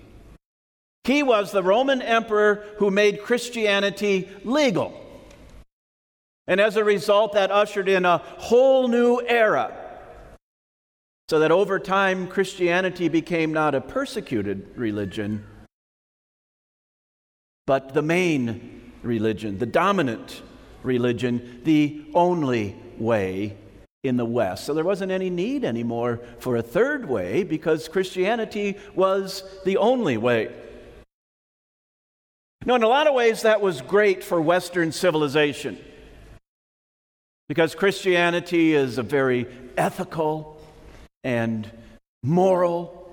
He 1.03 1.23
was 1.23 1.51
the 1.51 1.63
Roman 1.63 2.01
emperor 2.01 2.63
who 2.77 2.91
made 2.91 3.23
Christianity 3.23 4.29
legal. 4.43 4.93
And 6.47 6.59
as 6.59 6.75
a 6.75 6.83
result, 6.83 7.33
that 7.33 7.51
ushered 7.51 7.89
in 7.89 8.05
a 8.05 8.17
whole 8.17 8.87
new 8.87 9.21
era. 9.25 9.73
So 11.29 11.39
that 11.39 11.51
over 11.51 11.79
time, 11.79 12.27
Christianity 12.27 13.07
became 13.07 13.53
not 13.53 13.73
a 13.73 13.81
persecuted 13.81 14.67
religion, 14.75 15.45
but 17.65 17.93
the 17.93 18.01
main 18.01 18.91
religion, 19.01 19.57
the 19.57 19.65
dominant 19.65 20.41
religion, 20.83 21.61
the 21.63 22.05
only 22.13 22.75
way 22.97 23.55
in 24.03 24.17
the 24.17 24.25
West. 24.25 24.65
So 24.65 24.73
there 24.73 24.83
wasn't 24.83 25.11
any 25.11 25.29
need 25.29 25.63
anymore 25.63 26.19
for 26.39 26.57
a 26.57 26.61
third 26.61 27.07
way 27.07 27.43
because 27.43 27.87
Christianity 27.87 28.77
was 28.93 29.43
the 29.63 29.77
only 29.77 30.17
way. 30.17 30.53
Now, 32.63 32.75
in 32.75 32.83
a 32.83 32.87
lot 32.87 33.07
of 33.07 33.15
ways, 33.15 33.41
that 33.41 33.59
was 33.59 33.81
great 33.81 34.23
for 34.23 34.39
Western 34.39 34.91
civilization 34.91 35.79
because 37.49 37.73
Christianity 37.73 38.75
is 38.75 38.99
a 38.99 39.03
very 39.03 39.47
ethical 39.75 40.61
and 41.23 41.69
moral 42.21 43.11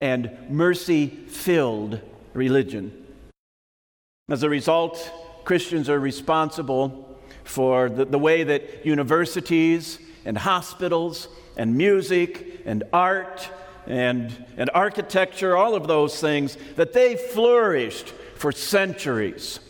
and 0.00 0.36
mercy 0.50 1.06
filled 1.06 2.00
religion. 2.34 3.06
As 4.28 4.42
a 4.42 4.50
result, 4.50 5.12
Christians 5.44 5.88
are 5.88 6.00
responsible 6.00 7.20
for 7.44 7.88
the, 7.88 8.04
the, 8.04 8.18
way 8.18 8.42
that 8.42 8.84
universities 8.84 10.00
and 10.24 10.36
hospitals 10.36 11.28
and 11.56 11.76
music 11.76 12.62
and 12.66 12.82
art 12.92 13.48
and, 13.86 14.44
and 14.56 14.70
architecture, 14.74 15.56
all 15.56 15.76
of 15.76 15.86
those 15.86 16.20
things, 16.20 16.56
that 16.74 16.92
they 16.92 17.16
flourished 17.16 18.12
for 18.42 18.50
centuries. 18.50 19.60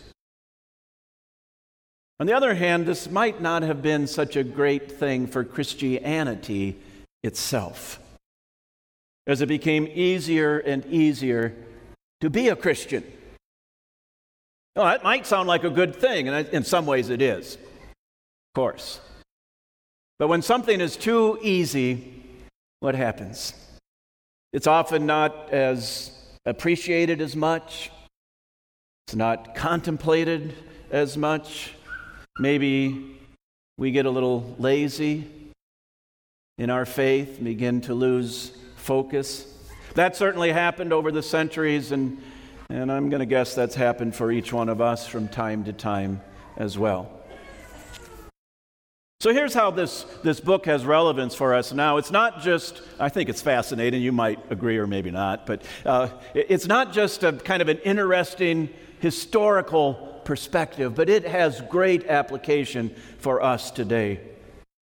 On 2.19 2.27
the 2.27 2.33
other 2.33 2.55
hand, 2.55 2.87
this 2.87 3.11
might 3.11 3.39
not 3.39 3.63
have 3.63 3.83
been 3.83 4.07
such 4.07 4.35
a 4.35 4.43
great 4.43 4.91
thing 4.91 5.27
for 5.27 5.45
Christianity 5.45 6.79
itself, 7.23 8.01
as 9.27 9.43
it 9.43 9.47
became 9.47 9.87
easier 9.93 10.59
and 10.59 10.87
easier 10.87 11.55
to 12.23 12.31
be 12.31 12.49
a 12.49 12.57
Christian. 12.57 13.05
Well, 14.75 14.87
that 14.87 15.05
might 15.05 15.27
sound 15.27 15.49
like 15.49 15.65
a 15.65 15.71
good 15.71 15.95
thing, 15.95 16.31
and 16.31 16.49
in 16.49 16.65
some 16.65 16.87
ways 16.87 17.11
it 17.11 17.21
is, 17.21 17.57
of 17.57 18.55
course. 18.55 19.03
But 20.19 20.29
when 20.29 20.41
something 20.41 20.81
is 20.81 20.97
too 20.97 21.39
easy, 21.43 22.25
what 22.81 22.95
happens? 22.95 23.53
It's 24.55 24.67
often 24.67 25.05
not 25.05 25.51
as 25.51 26.11
appreciated 26.47 27.21
as 27.21 27.37
much. 27.37 27.91
It's 29.07 29.17
not 29.17 29.55
contemplated 29.55 30.55
as 30.91 31.17
much. 31.17 31.75
Maybe 32.39 33.21
we 33.77 33.91
get 33.91 34.07
a 34.07 34.11
little 34.11 34.55
lazy 34.59 35.29
in 36.59 36.71
our 36.71 36.85
faith 36.85 37.39
begin 37.43 37.81
to 37.83 37.95
lose 37.95 38.53
focus. 38.77 39.47
That 39.95 40.17
certainly 40.17 40.53
happened 40.53 40.93
over 40.93 41.11
the 41.11 41.23
centuries, 41.23 41.93
and, 41.93 42.23
and 42.69 42.91
I'm 42.93 43.11
going 43.11 43.21
to 43.21 43.27
guess 43.27 43.55
that's 43.55 43.75
happened 43.75 44.15
for 44.15 44.31
each 44.31 44.53
one 44.53 44.69
of 44.69 44.81
us 44.81 45.07
from 45.07 45.29
time 45.29 45.65
to 45.65 45.73
time 45.73 46.21
as 46.57 46.79
well. 46.79 47.22
So 49.23 49.33
here's 49.33 49.55
how 49.55 49.71
this, 49.71 50.03
this 50.25 50.41
book 50.41 50.67
has 50.67 50.85
relevance 50.85 51.33
for 51.33 51.55
us 51.55 51.73
now. 51.73 51.97
It's 51.99 52.11
not 52.11 52.43
just, 52.43 52.83
I 52.99 53.09
think 53.09 53.29
it's 53.29 53.41
fascinating, 53.41 54.03
you 54.03 54.11
might 54.11 54.41
agree 54.51 54.79
or 54.79 54.89
maybe 54.89 55.13
not, 55.13 55.47
but 55.47 55.63
uh, 55.87 56.09
it's 56.35 56.67
not 56.67 56.93
just 56.93 57.23
a 57.23 57.33
kind 57.33 57.63
of 57.63 57.69
an 57.69 57.79
interesting 57.85 58.69
historical 58.99 59.95
perspective, 60.25 60.97
but 60.97 61.09
it 61.09 61.25
has 61.25 61.61
great 61.61 62.09
application 62.09 62.93
for 63.19 63.41
us 63.41 63.71
today. 63.71 64.19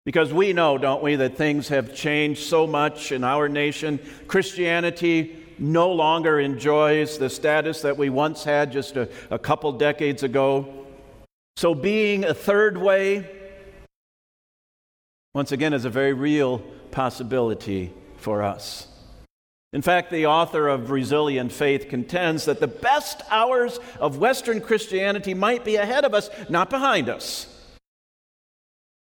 Because 0.03 0.33
we 0.33 0.51
know, 0.51 0.77
don't 0.77 1.01
we, 1.01 1.15
that 1.15 1.37
things 1.37 1.69
have 1.69 1.95
changed 1.95 2.43
so 2.43 2.67
much 2.67 3.13
in 3.13 3.23
our 3.23 3.47
nation. 3.47 3.97
Christianity 4.27 5.41
no 5.57 5.89
longer 5.93 6.37
enjoys 6.37 7.17
the 7.17 7.29
status 7.29 7.81
that 7.83 7.95
we 7.95 8.09
once 8.09 8.43
had 8.43 8.73
just 8.73 8.97
a, 8.97 9.07
a 9.31 9.39
couple 9.39 9.71
decades 9.71 10.23
ago. 10.23 10.85
So, 11.55 11.73
being 11.73 12.25
a 12.25 12.33
third 12.33 12.77
way, 12.77 13.36
once 15.37 15.51
again, 15.51 15.71
is 15.71 15.85
a 15.85 15.89
very 15.91 16.13
real 16.13 16.57
possibility 16.89 17.93
for 18.15 18.41
us. 18.41 18.87
In 19.71 19.83
fact, 19.83 20.09
the 20.09 20.25
author 20.25 20.67
of 20.67 20.89
Resilient 20.89 21.51
Faith 21.51 21.89
contends 21.89 22.45
that 22.45 22.59
the 22.59 22.65
best 22.65 23.21
hours 23.29 23.79
of 23.99 24.17
Western 24.17 24.59
Christianity 24.59 25.35
might 25.35 25.63
be 25.63 25.75
ahead 25.75 26.05
of 26.05 26.15
us, 26.15 26.31
not 26.49 26.71
behind 26.71 27.07
us, 27.07 27.45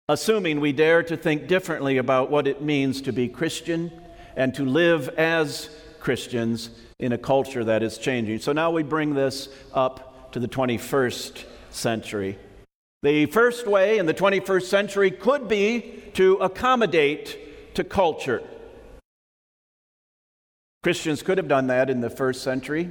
assuming 0.08 0.60
we 0.60 0.70
dare 0.70 1.02
to 1.02 1.16
think 1.16 1.49
differently 1.49 1.96
about 1.96 2.30
what 2.30 2.46
it 2.46 2.62
means 2.62 3.02
to 3.02 3.12
be 3.12 3.26
Christian 3.26 3.90
and 4.37 4.54
to 4.54 4.64
live 4.64 5.08
as 5.18 5.68
Christians 5.99 6.70
in 7.00 7.12
a 7.12 7.18
culture 7.18 7.64
that 7.64 7.82
is 7.82 7.99
changing. 7.99 8.38
So 8.38 8.52
now 8.52 8.70
we 8.70 8.84
bring 8.84 9.14
this 9.14 9.49
up 9.75 10.30
to 10.30 10.38
the 10.38 10.46
21st 10.46 11.44
century. 11.70 12.38
The 13.02 13.26
first 13.26 13.66
way 13.66 13.97
in 13.97 14.04
the 14.04 14.12
21st 14.12 14.64
century 14.64 15.11
could 15.11 15.49
be 15.49 16.02
to 16.14 16.35
accommodate 16.35 17.75
to 17.75 17.83
culture. 17.83 18.42
Christians 20.83 21.23
could 21.23 21.38
have 21.38 21.49
done 21.49 21.69
that 21.69 21.88
in 21.88 22.02
the 22.02 22.11
first 22.11 22.42
century, 22.42 22.90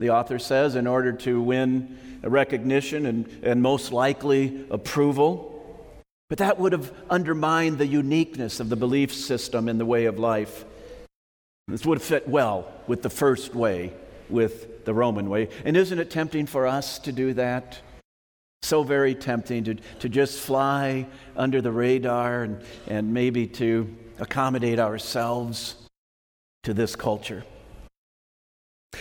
the 0.00 0.10
author 0.10 0.38
says, 0.38 0.76
in 0.76 0.86
order 0.86 1.12
to 1.12 1.40
win 1.40 2.20
recognition 2.22 3.06
and, 3.06 3.26
and 3.42 3.62
most 3.62 3.92
likely 3.92 4.66
approval. 4.70 5.48
But 6.28 6.38
that 6.38 6.58
would 6.58 6.72
have 6.72 6.92
undermined 7.08 7.78
the 7.78 7.86
uniqueness 7.86 8.60
of 8.60 8.68
the 8.68 8.76
belief 8.76 9.14
system 9.14 9.68
in 9.68 9.78
the 9.78 9.86
way 9.86 10.06
of 10.06 10.18
life. 10.18 10.64
This 11.68 11.86
would 11.86 11.98
have 11.98 12.06
fit 12.06 12.28
well 12.28 12.70
with 12.86 13.02
the 13.02 13.10
first 13.10 13.54
way, 13.54 13.92
with 14.28 14.84
the 14.84 14.92
Roman 14.92 15.30
way. 15.30 15.48
And 15.64 15.76
isn't 15.76 15.98
it 15.98 16.10
tempting 16.10 16.46
for 16.46 16.66
us 16.66 16.98
to 17.00 17.12
do 17.12 17.34
that? 17.34 17.80
So 18.62 18.82
very 18.82 19.14
tempting 19.14 19.64
to, 19.64 19.74
to 19.74 20.08
just 20.08 20.38
fly 20.38 21.06
under 21.36 21.60
the 21.60 21.72
radar 21.72 22.44
and, 22.44 22.62
and 22.86 23.12
maybe 23.12 23.46
to 23.48 23.92
accommodate 24.18 24.78
ourselves 24.78 25.76
to 26.62 26.72
this 26.72 26.94
culture. 26.94 27.44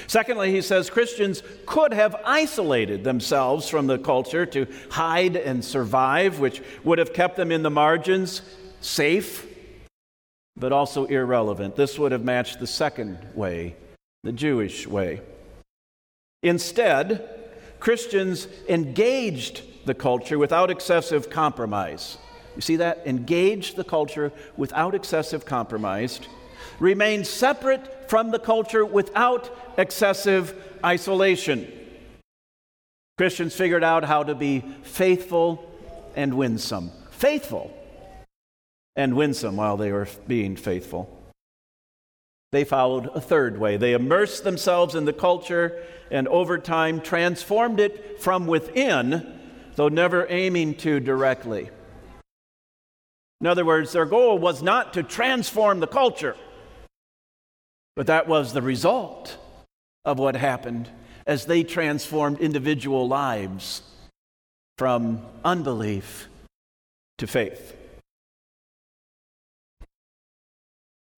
Secondly, 0.08 0.52
he 0.52 0.62
says 0.62 0.90
Christians 0.90 1.44
could 1.66 1.94
have 1.94 2.16
isolated 2.26 3.04
themselves 3.04 3.70
from 3.70 3.88
the 3.88 4.00
culture 4.00 4.46
to 4.48 4.66
hide 4.90 5.36
and 5.36 5.64
survive, 5.64 6.40
which 6.40 6.62
would 6.84 6.98
have 6.98 7.14
kept 7.14 7.36
them 7.36 7.52
in 7.52 7.62
the 7.62 7.70
margins, 7.70 8.42
safe, 8.80 9.48
but 10.56 10.72
also 10.72 11.06
irrelevant. 11.06 11.76
This 11.76 12.00
would 12.00 12.12
have 12.12 12.24
matched 12.24 12.60
the 12.60 12.68
second 12.68 13.20
way, 13.36 13.76
the 14.24 14.32
Jewish 14.32 14.88
way. 14.88 15.22
Instead, 16.42 17.41
Christians 17.82 18.48
engaged 18.70 19.64
the 19.86 19.94
culture 19.94 20.40
without 20.40 20.72
excessive 20.72 21.30
compromise. 21.30 22.18
You 22.56 22.62
see 22.62 22.78
that? 22.78 23.06
Engaged 23.06 23.76
the 23.76 23.84
culture 23.84 24.32
without 24.56 24.96
excessive 24.96 25.46
compromise 25.46 26.22
remain 26.80 27.24
separate 27.24 28.10
from 28.10 28.32
the 28.32 28.40
culture 28.40 28.86
without 28.86 29.50
excessive 29.78 30.56
isolation. 30.84 31.72
Christians 33.18 33.56
figured 33.56 33.84
out 33.84 34.04
how 34.04 34.24
to 34.24 34.36
be 34.36 34.64
faithful 34.84 35.72
and 36.16 36.34
winsome. 36.34 36.92
Faithful 37.12 37.76
and 38.96 39.16
winsome 39.16 39.56
while 39.56 39.78
they 39.78 39.92
were 39.92 40.08
being 40.28 40.56
faithful. 40.56 41.21
They 42.52 42.64
followed 42.64 43.10
a 43.14 43.22
third 43.22 43.58
way. 43.58 43.78
They 43.78 43.94
immersed 43.94 44.44
themselves 44.44 44.96
in 44.96 45.06
the 45.06 45.14
culture 45.14 45.84
and 46.10 46.28
over 46.28 46.58
time 46.58 47.00
transformed 47.00 47.80
it 47.80 48.22
from 48.22 48.46
within, 48.48 49.40
though 49.76 49.88
never 49.88 50.28
aiming 50.30 50.76
to 50.76 51.00
directly. 51.00 51.70
In 53.40 53.48
other 53.48 53.66
words, 53.66 53.94
their 53.94 54.06
goal 54.06 54.38
was 54.38 54.62
not 54.62 54.94
to 54.94 55.04
transform 55.04 55.80
the 55.80 55.88
culture 55.88 56.36
but 57.96 58.08
that 58.08 58.28
was 58.28 58.54
the 58.54 58.62
result 58.62 59.38
of 60.06 60.18
what 60.18 60.36
happened 60.36 60.90
as 61.28 61.46
they 61.46 61.64
transformed 61.64 62.40
individual 62.40 63.08
lives 63.08 63.82
from 64.78 65.22
unbelief 65.44 66.28
to 67.18 67.28
faith. 67.28 67.76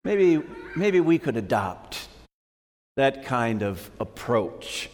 Maybe, 0.04 0.42
maybe 0.76 1.00
we 1.00 1.18
could 1.18 1.36
adopt 1.36 2.08
that 2.96 3.24
kind 3.24 3.62
of 3.62 3.90
approach. 3.98 4.90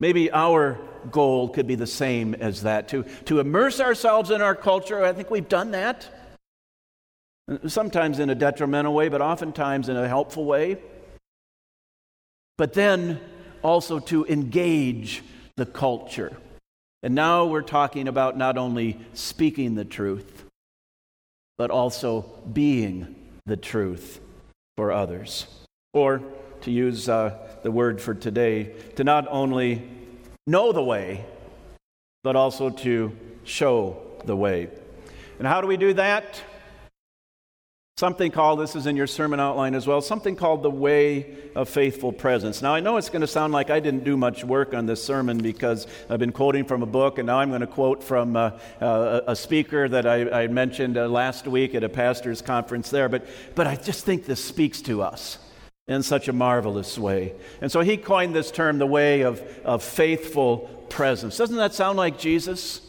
Maybe 0.00 0.30
our 0.30 0.78
goal 1.10 1.48
could 1.50 1.66
be 1.66 1.74
the 1.74 1.86
same 1.86 2.34
as 2.34 2.62
that 2.62 2.88
to, 2.88 3.04
to 3.26 3.40
immerse 3.40 3.80
ourselves 3.80 4.30
in 4.30 4.42
our 4.42 4.54
culture. 4.54 5.04
I 5.04 5.12
think 5.12 5.30
we've 5.30 5.48
done 5.48 5.72
that. 5.72 6.08
Sometimes 7.66 8.18
in 8.18 8.30
a 8.30 8.34
detrimental 8.34 8.94
way, 8.94 9.08
but 9.08 9.20
oftentimes 9.20 9.88
in 9.88 9.96
a 9.96 10.08
helpful 10.08 10.46
way 10.46 10.78
but 12.56 12.72
then 12.72 13.20
also 13.62 13.98
to 13.98 14.24
engage 14.26 15.22
the 15.56 15.66
culture. 15.66 16.36
And 17.02 17.14
now 17.14 17.44
we're 17.44 17.62
talking 17.62 18.08
about 18.08 18.36
not 18.36 18.56
only 18.56 18.98
speaking 19.12 19.74
the 19.74 19.84
truth, 19.84 20.44
but 21.58 21.70
also 21.70 22.22
being 22.52 23.14
the 23.46 23.56
truth 23.56 24.20
for 24.76 24.92
others. 24.92 25.46
Or, 25.92 26.22
to 26.62 26.70
use 26.70 27.08
uh, 27.08 27.36
the 27.62 27.70
word 27.70 28.00
for 28.00 28.14
today, 28.14 28.74
to 28.96 29.04
not 29.04 29.26
only 29.28 29.82
know 30.46 30.72
the 30.72 30.82
way, 30.82 31.24
but 32.22 32.36
also 32.36 32.70
to 32.70 33.16
show 33.44 34.00
the 34.24 34.36
way. 34.36 34.68
And 35.38 35.46
how 35.46 35.60
do 35.60 35.66
we 35.66 35.76
do 35.76 35.92
that? 35.94 36.42
Something 37.96 38.32
called, 38.32 38.58
this 38.58 38.74
is 38.74 38.88
in 38.88 38.96
your 38.96 39.06
sermon 39.06 39.38
outline 39.38 39.72
as 39.76 39.86
well, 39.86 40.00
something 40.00 40.34
called 40.34 40.64
the 40.64 40.70
way 40.70 41.36
of 41.54 41.68
faithful 41.68 42.10
presence. 42.12 42.60
Now, 42.60 42.74
I 42.74 42.80
know 42.80 42.96
it's 42.96 43.08
going 43.08 43.20
to 43.20 43.28
sound 43.28 43.52
like 43.52 43.70
I 43.70 43.78
didn't 43.78 44.02
do 44.02 44.16
much 44.16 44.42
work 44.42 44.74
on 44.74 44.86
this 44.86 45.00
sermon 45.00 45.38
because 45.38 45.86
I've 46.10 46.18
been 46.18 46.32
quoting 46.32 46.64
from 46.64 46.82
a 46.82 46.86
book, 46.86 47.18
and 47.18 47.26
now 47.28 47.38
I'm 47.38 47.50
going 47.50 47.60
to 47.60 47.68
quote 47.68 48.02
from 48.02 48.34
uh, 48.34 48.58
uh, 48.80 49.20
a 49.28 49.36
speaker 49.36 49.88
that 49.88 50.06
I, 50.06 50.42
I 50.42 50.46
mentioned 50.48 50.98
uh, 50.98 51.06
last 51.06 51.46
week 51.46 51.76
at 51.76 51.84
a 51.84 51.88
pastor's 51.88 52.42
conference 52.42 52.90
there. 52.90 53.08
But, 53.08 53.28
but 53.54 53.68
I 53.68 53.76
just 53.76 54.04
think 54.04 54.26
this 54.26 54.44
speaks 54.44 54.82
to 54.82 55.00
us 55.00 55.38
in 55.86 56.02
such 56.02 56.26
a 56.26 56.32
marvelous 56.32 56.98
way. 56.98 57.34
And 57.60 57.70
so 57.70 57.82
he 57.82 57.96
coined 57.96 58.34
this 58.34 58.50
term, 58.50 58.78
the 58.78 58.86
way 58.88 59.20
of, 59.20 59.40
of 59.64 59.84
faithful 59.84 60.68
presence. 60.88 61.36
Doesn't 61.36 61.58
that 61.58 61.74
sound 61.74 61.96
like 61.96 62.18
Jesus? 62.18 62.80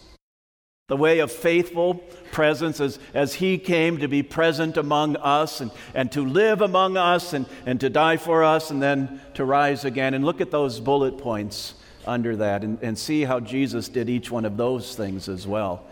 The 0.88 0.96
way 0.96 1.18
of 1.18 1.32
faithful 1.32 1.96
presence 2.32 2.80
as, 2.80 3.00
as 3.16 3.34
he 3.34 3.58
came 3.58 3.98
to 3.98 4.08
be 4.08 4.22
present 4.22 4.78
among 4.78 5.16
us 5.16 5.60
and, 5.60 5.72
and 5.96 6.12
to 6.12 6.22
live 6.22 6.62
among 6.62 6.96
us 6.96 7.34
and, 7.34 7.48
and 7.66 7.80
to 7.80 7.90
die 7.90 8.18
for 8.18 8.44
us 8.44 8.70
and 8.70 8.84
then 8.84 9.20
to 9.34 9.44
rise 9.44 9.84
again. 9.84 10.14
And 10.14 10.24
look 10.24 10.42
at 10.42 10.52
those 10.52 10.80
bullet 10.80 11.18
points 11.18 11.74
under 12.06 12.36
that 12.36 12.64
and, 12.64 12.78
and 12.84 12.96
see 12.96 13.24
how 13.24 13.40
Jesus 13.40 13.90
did 13.90 14.10
each 14.10 14.30
one 14.30 14.46
of 14.46 14.58
those 14.58 14.96
things 14.96 15.28
as 15.28 15.48
well. 15.48 15.88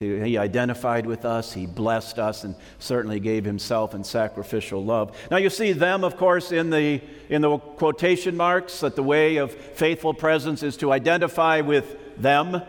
He 0.00 0.38
identified 0.38 1.04
with 1.04 1.26
us, 1.26 1.52
he 1.52 1.66
blessed 1.66 2.18
us, 2.18 2.44
and 2.44 2.54
certainly 2.78 3.18
gave 3.20 3.44
himself 3.44 3.94
in 3.94 4.04
sacrificial 4.04 4.82
love. 4.82 5.14
Now, 5.28 5.38
you 5.38 5.50
see 5.50 5.72
them, 5.72 6.04
of 6.04 6.16
course, 6.16 6.52
in 6.52 6.70
the, 6.70 7.02
in 7.28 7.42
the 7.42 7.58
quotation 7.58 8.36
marks 8.36 8.80
that 8.80 8.94
the 8.94 9.02
way 9.02 9.38
of 9.38 9.52
faithful 9.52 10.14
presence 10.14 10.62
is 10.62 10.76
to 10.78 10.92
identify 10.92 11.60
with 11.60 11.98
them 12.16 12.62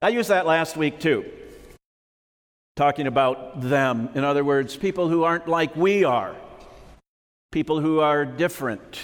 I 0.00 0.10
used 0.10 0.28
that 0.28 0.46
last 0.46 0.76
week 0.76 1.00
too, 1.00 1.24
talking 2.76 3.08
about 3.08 3.60
them. 3.60 4.10
In 4.14 4.22
other 4.22 4.44
words, 4.44 4.76
people 4.76 5.08
who 5.08 5.24
aren't 5.24 5.48
like 5.48 5.74
we 5.74 6.04
are, 6.04 6.36
people 7.50 7.80
who 7.80 7.98
are 7.98 8.24
different 8.24 9.00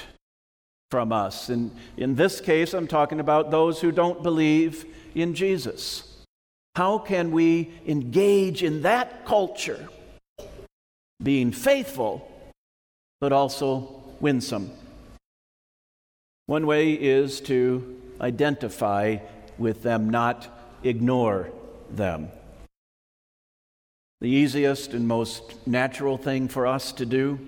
from 0.92 1.12
us. 1.12 1.48
And 1.48 1.74
in 1.96 2.14
this 2.14 2.40
case, 2.40 2.74
I'm 2.74 2.86
talking 2.86 3.18
about 3.18 3.50
those 3.50 3.80
who 3.80 3.90
don't 3.90 4.22
believe 4.22 4.86
in 5.16 5.34
Jesus. 5.34 6.16
How 6.76 6.98
can 6.98 7.32
we 7.32 7.72
engage 7.86 8.62
in 8.62 8.82
that 8.82 9.26
culture, 9.26 9.88
being 11.20 11.50
faithful, 11.50 12.30
but 13.20 13.32
also 13.32 14.04
winsome? 14.20 14.70
One 16.46 16.68
way 16.68 16.92
is 16.92 17.40
to 17.42 18.00
identify 18.20 19.18
with 19.58 19.82
them, 19.82 20.10
not 20.10 20.53
ignore 20.84 21.50
them. 21.90 22.28
The 24.20 24.30
easiest 24.30 24.94
and 24.94 25.08
most 25.08 25.66
natural 25.66 26.16
thing 26.16 26.48
for 26.48 26.66
us 26.66 26.92
to 26.92 27.06
do 27.06 27.38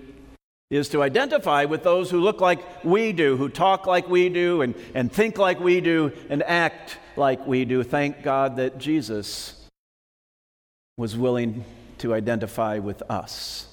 is 0.69 0.89
to 0.89 1.01
identify 1.01 1.63
with 1.65 1.83
those 1.83 2.11
who 2.11 2.19
look 2.19 2.41
like 2.41 2.83
we 2.83 3.13
do, 3.13 3.37
who 3.37 3.47
talk 3.47 3.87
like 3.87 4.09
we 4.09 4.27
do, 4.27 4.61
and, 4.61 4.75
and 4.93 5.11
think 5.11 5.37
like 5.37 5.59
we 5.59 5.79
do, 5.79 6.11
and 6.29 6.43
act 6.43 6.97
like 7.15 7.47
we 7.47 7.63
do. 7.63 7.83
Thank 7.83 8.21
God 8.21 8.57
that 8.57 8.77
Jesus 8.77 9.65
was 10.97 11.15
willing 11.15 11.63
to 11.99 12.13
identify 12.13 12.79
with 12.79 13.01
us 13.09 13.67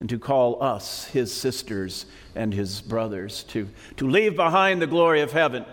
and 0.00 0.10
to 0.10 0.18
call 0.18 0.62
us 0.62 1.06
his 1.06 1.32
sisters 1.32 2.06
and 2.34 2.52
his 2.52 2.80
brothers, 2.80 3.44
to, 3.44 3.68
to 3.96 4.08
leave 4.08 4.36
behind 4.36 4.80
the 4.80 4.86
glory 4.86 5.20
of 5.20 5.32
heaven, 5.32 5.64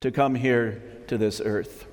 to 0.00 0.10
come 0.10 0.34
here 0.34 0.82
to 1.08 1.18
this 1.18 1.40
earth 1.44 1.86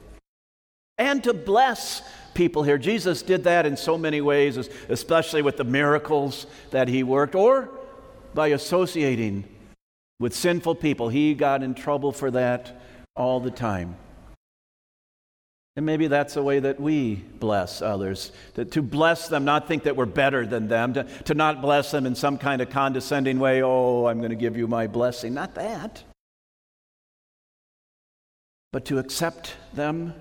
and 0.98 1.24
to 1.24 1.34
bless 1.34 2.02
people 2.34 2.64
here. 2.64 2.78
Jesus 2.78 3.22
did 3.22 3.44
that 3.46 3.66
in 3.66 3.78
so 3.78 3.98
many 3.98 4.22
ways, 4.22 4.58
especially 4.90 5.42
with 5.42 5.58
the 5.58 5.64
miracles 5.64 6.48
that 6.72 6.88
he 6.88 7.04
worked, 7.04 7.36
or 7.36 7.70
by 8.34 8.48
associating 8.48 9.46
with 10.20 10.34
sinful 10.34 10.76
people. 10.76 11.10
He 11.10 11.34
got 11.34 11.64
in 11.64 11.74
trouble 11.74 12.12
for 12.12 12.32
that 12.32 12.82
all 13.16 13.40
the 13.40 13.52
time. 13.52 13.96
And 15.78 15.86
maybe 15.86 16.08
that's 16.08 16.36
the 16.36 16.44
way 16.44 16.60
that 16.60 16.80
we 16.80 17.16
bless 17.16 17.82
others. 17.82 18.32
That 18.54 18.72
to 18.72 18.82
bless 18.82 19.28
them, 19.28 19.44
not 19.44 19.68
think 19.68 19.84
that 19.84 19.98
we're 19.98 20.06
better 20.06 20.46
than 20.46 20.70
them, 20.70 20.94
to, 20.94 21.04
to 21.26 21.34
not 21.34 21.62
bless 21.62 21.92
them 21.92 22.06
in 22.06 22.16
some 22.16 22.38
kind 22.38 22.62
of 22.62 22.70
condescending 22.70 23.40
way, 23.40 23.62
oh, 23.62 24.06
I'm 24.06 24.20
going 24.20 24.30
to 24.30 24.38
give 24.38 24.56
you 24.56 24.68
my 24.68 24.88
blessing. 24.88 25.34
Not 25.34 25.56
that 25.56 26.04
but 28.76 28.84
to 28.84 29.00
accept 29.00 29.56
them, 29.74 30.14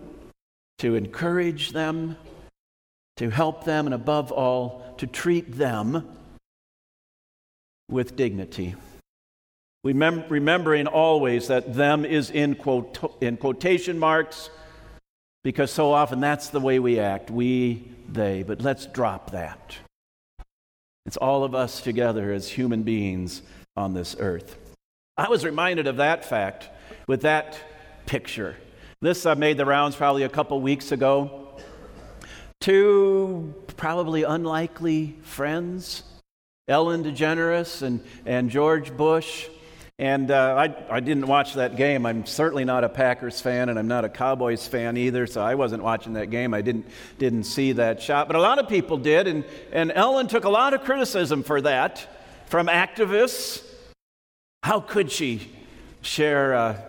to 0.79 0.95
encourage 0.95 1.73
them, 1.73 2.17
to 3.17 3.29
help 3.29 3.64
them, 3.64 3.85
and 3.85 3.93
above 3.93 4.31
all, 4.31 4.95
to 4.97 5.09
treat 5.09 5.57
them 5.57 6.07
with 7.90 8.14
dignity. 8.14 8.77
Remem- 9.85 10.31
remembering 10.31 10.87
always 10.87 11.49
that 11.49 11.75
them 11.75 12.05
is 12.05 12.31
in, 12.31 12.55
quote- 12.55 13.17
in 13.21 13.38
quotation 13.38 13.99
marks 13.99 14.51
because 15.43 15.73
so 15.73 15.93
often 15.93 16.21
that's 16.21 16.51
the 16.51 16.61
way 16.61 16.79
we 16.79 17.01
act 17.01 17.33
we, 17.33 17.83
they. 18.09 18.45
But 18.45 18.61
let's 18.61 18.87
drop 18.87 19.33
that. 19.33 19.79
It's 21.07 21.17
all 21.17 21.43
of 21.43 21.57
us 21.57 21.81
together 21.81 22.33
as 22.33 22.49
human 22.51 22.85
beings 22.85 23.43
on 23.77 23.95
this 23.95 24.14
earth. 24.21 24.57
I 25.17 25.29
was 25.29 25.45
reminded 25.45 25.88
of 25.88 25.97
that 25.97 26.25
fact 26.25 26.69
with 27.09 27.23
that 27.23 27.59
picture. 28.07 28.57
This 29.01 29.27
uh, 29.27 29.35
made 29.35 29.57
the 29.57 29.67
rounds 29.67 29.97
probably 29.97 30.23
a 30.23 30.29
couple 30.29 30.61
weeks 30.61 30.93
ago. 30.93 31.59
Two 32.61 33.55
probably 33.77 34.23
unlikely 34.23 35.17
friends, 35.23 36.05
Ellen 36.69 37.05
DeGeneres 37.05 37.83
and, 37.83 38.03
and 38.25 38.49
George 38.49 38.97
Bush. 38.97 39.49
And 39.99 40.31
uh, 40.31 40.57
I, 40.57 40.97
I 40.97 41.01
didn't 41.01 41.27
watch 41.27 41.55
that 41.55 41.77
game. 41.77 42.05
I'm 42.05 42.27
certainly 42.27 42.64
not 42.64 42.83
a 42.83 42.88
Packers 42.88 43.40
fan, 43.40 43.69
and 43.69 43.79
I'm 43.79 43.87
not 43.87 44.05
a 44.05 44.09
Cowboys 44.09 44.67
fan 44.67 44.97
either, 44.97 45.27
so 45.27 45.40
I 45.40 45.55
wasn't 45.55 45.85
watching 45.85 46.14
that 46.14 46.31
game. 46.31 46.53
I 46.53 46.62
didn't, 46.62 46.87
didn't 47.19 47.45
see 47.45 47.73
that 47.73 48.03
shot. 48.03 48.27
But 48.27 48.35
a 48.37 48.40
lot 48.40 48.59
of 48.59 48.69
people 48.69 48.97
did, 48.97 49.29
and, 49.29 49.45
and 49.71 49.93
Ellen 49.95 50.27
took 50.27 50.45
a 50.45 50.49
lot 50.49 50.75
of 50.75 50.83
criticism 50.83 51.45
for 51.45 51.61
that 51.61 52.09
from 52.47 52.67
activists. 52.67 53.62
How 54.64 54.81
could 54.81 55.12
she 55.12 55.49
share 56.03 56.55
uh, 56.55 56.81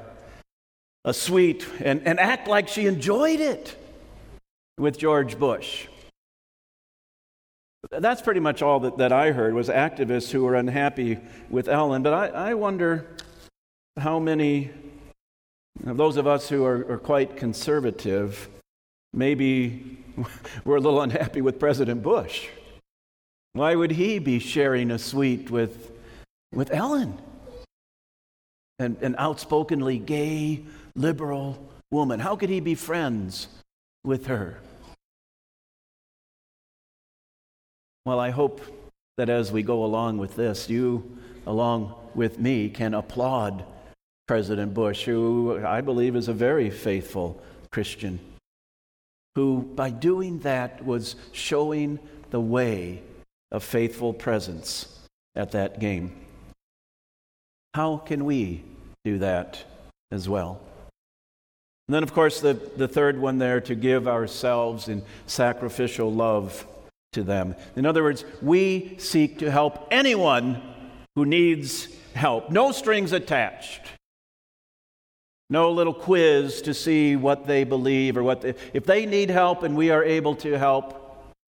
a 1.06 1.14
suite 1.14 1.66
and, 1.82 2.06
and 2.06 2.20
act 2.20 2.48
like 2.48 2.68
she 2.68 2.88
enjoyed 2.88 3.40
it 3.40 3.78
with 4.78 4.98
George 4.98 5.40
Bush. 5.40 5.88
That's 7.92 8.22
pretty 8.22 8.40
much 8.40 8.64
all 8.64 8.80
that, 8.82 8.98
that 8.98 9.14
I 9.14 9.32
heard 9.32 9.54
was 9.54 9.70
activists 9.70 10.32
who 10.32 10.44
were 10.44 10.56
unhappy 10.56 11.20
with 11.50 11.70
Ellen. 11.70 12.02
But 12.02 12.14
I, 12.14 12.50
I 12.50 12.54
wonder 12.56 13.06
how 13.98 14.20
many 14.20 14.72
of 15.86 15.96
those 15.96 16.18
of 16.18 16.26
us 16.26 16.50
who 16.50 16.66
are, 16.66 16.92
are 16.92 16.98
quite 16.98 17.38
conservative 17.38 18.50
maybe 19.14 19.98
we're 20.66 20.78
a 20.78 20.82
little 20.82 21.02
unhappy 21.02 21.42
with 21.42 21.60
President 21.60 22.02
Bush. 22.02 22.48
Why 23.54 23.76
would 23.76 23.92
he 23.92 24.20
be 24.20 24.40
sharing 24.40 24.92
a 24.92 25.00
suite 25.00 25.50
with, 25.50 25.92
with 26.52 26.74
Ellen? 26.74 27.18
An, 28.80 28.98
an 29.02 29.16
outspokenly 29.18 30.00
gay 30.00 30.66
liberal 30.96 31.58
woman. 31.92 32.20
How 32.20 32.36
could 32.36 32.50
he 32.50 32.60
be 32.60 32.76
friends 32.76 33.48
with 34.04 34.28
her? 34.28 34.60
Well, 38.06 38.20
I 38.20 38.30
hope 38.30 38.62
that 39.18 39.30
as 39.30 39.52
we 39.52 39.64
go 39.64 39.84
along 39.84 40.18
with 40.18 40.36
this, 40.36 40.70
you, 40.70 41.18
along 41.48 41.96
with 42.14 42.40
me, 42.40 42.70
can 42.70 42.94
applaud 42.94 43.66
President 44.28 44.74
Bush, 44.74 45.04
who 45.04 45.64
I 45.66 45.82
believe 45.82 46.16
is 46.16 46.28
a 46.28 46.34
very 46.34 46.70
faithful 46.70 47.42
Christian, 47.72 48.20
who 49.36 49.62
by 49.62 49.90
doing 49.90 50.40
that 50.40 50.86
was 50.86 51.16
showing 51.32 52.00
the 52.32 52.40
way 52.40 53.02
of 53.52 53.64
faithful 53.64 54.14
presence 54.14 54.88
at 55.36 55.52
that 55.52 55.80
game. 55.80 56.16
How 57.74 57.98
can 57.98 58.26
we 58.26 58.64
do 59.04 59.20
that 59.20 59.64
as 60.12 60.28
well? 60.30 60.62
And 61.88 61.94
then, 61.94 62.04
of 62.04 62.14
course, 62.14 62.42
the, 62.42 62.54
the 62.54 62.88
third 62.88 63.20
one 63.20 63.38
there 63.38 63.62
to 63.62 63.76
give 63.76 64.08
ourselves 64.08 64.88
in 64.88 65.04
sacrificial 65.28 66.12
love 66.12 66.66
to 67.14 67.24
them. 67.24 67.56
In 67.76 67.86
other 67.86 68.04
words, 68.04 68.26
we 68.42 68.96
seek 68.98 69.40
to 69.40 69.52
help 69.52 69.88
anyone 69.92 70.62
who 71.16 71.26
needs 71.26 71.88
help, 72.14 72.50
no 72.50 72.72
strings 72.72 73.12
attached. 73.12 73.82
No 75.48 75.72
little 75.72 75.94
quiz 75.94 76.64
to 76.64 76.74
see 76.74 77.16
what 77.16 77.46
they 77.46 77.66
believe 77.66 78.18
or 78.18 78.24
what 78.24 78.42
they, 78.42 78.56
if 78.74 78.86
they 78.86 79.06
need 79.06 79.30
help 79.30 79.62
and 79.62 79.78
we 79.78 79.92
are 79.92 80.04
able 80.04 80.36
to 80.38 80.58
help, 80.58 81.02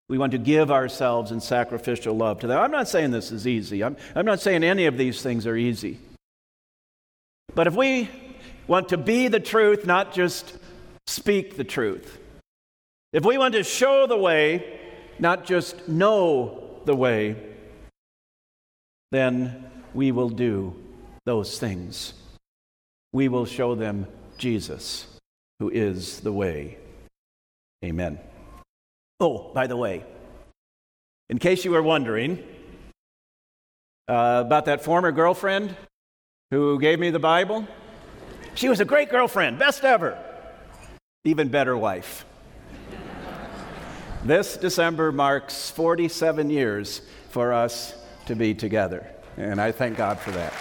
we 0.09 0.17
want 0.17 0.33
to 0.33 0.37
give 0.37 0.69
ourselves 0.69 1.31
in 1.31 1.39
sacrificial 1.39 2.15
love 2.15 2.41
to 2.41 2.47
them. 2.47 2.59
I'm 2.59 2.71
not 2.71 2.89
saying 2.89 3.11
this 3.11 3.31
is 3.31 3.47
easy. 3.47 3.83
I'm, 3.83 3.95
I'm 4.13 4.25
not 4.25 4.41
saying 4.41 4.65
any 4.65 4.85
of 4.85 4.97
these 4.97 5.21
things 5.21 5.47
are 5.47 5.55
easy. 5.55 5.97
But 7.55 7.67
if 7.67 7.75
we 7.75 8.09
want 8.67 8.89
to 8.89 8.97
be 8.97 9.27
the 9.27 9.39
truth, 9.39 9.85
not 9.85 10.13
just 10.13 10.57
speak 11.07 11.57
the 11.57 11.63
truth. 11.63 12.19
If 13.13 13.23
we 13.23 13.37
want 13.37 13.53
to 13.53 13.63
show 13.63 14.07
the 14.07 14.17
way, 14.17 14.79
not 15.19 15.45
just 15.45 15.87
know 15.87 16.81
the 16.85 16.95
way, 16.95 17.35
then 19.11 19.65
we 19.93 20.11
will 20.11 20.29
do 20.29 20.75
those 21.25 21.59
things. 21.59 22.13
We 23.13 23.27
will 23.29 23.45
show 23.45 23.75
them 23.75 24.07
Jesus, 24.37 25.07
who 25.59 25.69
is 25.69 26.19
the 26.19 26.33
way. 26.33 26.77
Amen. 27.83 28.19
Oh, 29.19 29.51
by 29.53 29.67
the 29.67 29.77
way, 29.77 30.03
in 31.29 31.39
case 31.39 31.63
you 31.63 31.71
were 31.71 31.81
wondering 31.81 32.43
uh, 34.07 34.43
about 34.45 34.65
that 34.65 34.83
former 34.83 35.11
girlfriend 35.11 35.75
who 36.51 36.79
gave 36.79 36.99
me 36.99 37.09
the 37.09 37.19
Bible, 37.19 37.65
she 38.55 38.69
was 38.69 38.79
a 38.79 38.85
great 38.85 39.09
girlfriend, 39.09 39.59
best 39.59 39.83
ever. 39.83 40.17
Even 41.23 41.49
better 41.49 41.77
wife. 41.77 42.25
this 44.23 44.57
December 44.57 45.11
marks 45.11 45.69
47 45.69 46.49
years 46.49 47.01
for 47.29 47.53
us 47.53 47.93
to 48.25 48.35
be 48.35 48.53
together, 48.53 49.07
and 49.37 49.61
I 49.61 49.71
thank 49.71 49.97
God 49.97 50.19
for 50.19 50.31
that. 50.31 50.53